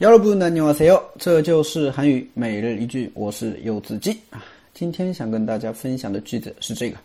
[0.00, 4.44] 여러분안녕하세요，这就是韩语每日一句，我是柚子鸡啊。
[4.74, 6.98] 今天想跟大家分享的句子是这个：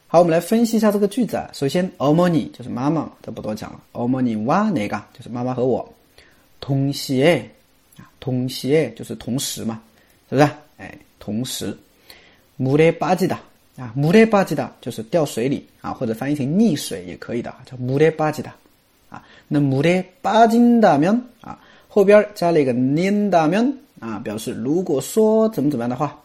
[0.09, 1.51] 好，我们来分析一下这个句子啊。
[1.53, 3.81] 首先，어머니就是妈妈，这不多讲了。
[3.93, 5.93] 어머니와내가就是妈妈和我。
[6.61, 7.43] 동시에
[7.99, 9.81] 啊，동시에就是同时嘛，
[10.31, 10.49] 是不是？
[10.79, 11.77] 哎，同时。
[12.57, 13.37] 물에빠지다
[13.77, 18.53] 啊，물에빠지다就是掉水里啊，或者翻译成溺水也可以的，叫물에빠지다
[19.11, 19.21] 啊。
[19.49, 26.17] 那물에빠진다면啊，后边加了一个낸다면啊，表示如果说怎么怎么样的话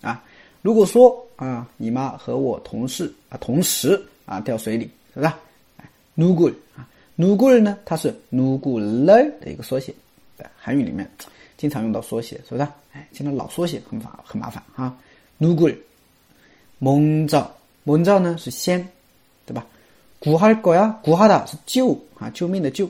[0.00, 0.24] 啊，
[0.62, 1.24] 如果说。
[1.38, 5.32] 啊，你妈和我同事啊，同时啊掉水里，是不是？
[5.76, 6.82] 哎，누굴啊，
[7.16, 7.78] 누굴呢？
[7.84, 9.94] 它是누굴래的一个缩写，
[10.36, 11.08] 在韩语里面
[11.56, 12.62] 经常用到缩写，是不是？
[12.92, 14.98] 哎，现在老缩写很烦，很麻烦啊。
[15.38, 17.48] 누굴먼 저，
[17.84, 18.84] 먼저呢是先，
[19.46, 19.64] 对吧？
[20.18, 22.84] 구할거 야， 구하다是救啊，救命的救，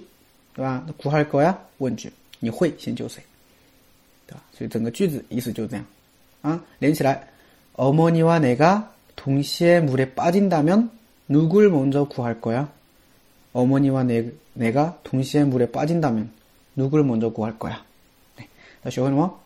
[0.54, 0.82] 对吧？
[0.86, 3.22] 那구할거 야， 问句，你会先救谁？
[4.26, 4.42] 对吧？
[4.56, 5.84] 所以整个句子意思就这样
[6.40, 7.28] 啊，连起来。
[7.73, 10.91] 어머니와 내가 동시에 물에 빠진다면
[11.27, 12.71] 누굴 먼저 구할 거야?
[13.53, 16.31] 어머니와 내, 내가 동시에 물에 빠진다면
[16.75, 17.83] 누굴 먼저 구할 거야?
[18.37, 18.47] 네.
[18.83, 19.42] 다시 오늘 뭐?